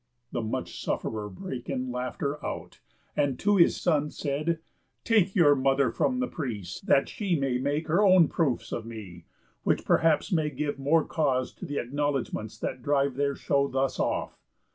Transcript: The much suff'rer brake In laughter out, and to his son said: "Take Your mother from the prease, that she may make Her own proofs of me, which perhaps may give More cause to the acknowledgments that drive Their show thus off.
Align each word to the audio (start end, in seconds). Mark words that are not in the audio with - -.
The 0.31 0.41
much 0.41 0.83
suff'rer 0.83 1.29
brake 1.29 1.69
In 1.69 1.91
laughter 1.91 2.43
out, 2.43 2.79
and 3.15 3.37
to 3.37 3.57
his 3.57 3.79
son 3.79 4.09
said: 4.09 4.57
"Take 5.03 5.35
Your 5.35 5.53
mother 5.53 5.91
from 5.91 6.19
the 6.19 6.27
prease, 6.27 6.79
that 6.79 7.07
she 7.07 7.35
may 7.35 7.59
make 7.59 7.87
Her 7.87 8.01
own 8.01 8.27
proofs 8.27 8.71
of 8.71 8.83
me, 8.83 9.25
which 9.61 9.85
perhaps 9.85 10.31
may 10.31 10.49
give 10.49 10.79
More 10.79 11.05
cause 11.05 11.53
to 11.53 11.67
the 11.67 11.77
acknowledgments 11.77 12.57
that 12.61 12.81
drive 12.81 13.13
Their 13.15 13.35
show 13.35 13.67
thus 13.67 13.99
off. 13.99 14.39